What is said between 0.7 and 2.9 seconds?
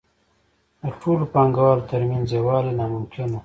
د ټولو پانګوالو ترمنځ یووالی